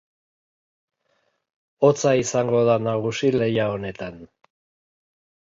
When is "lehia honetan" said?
3.37-4.21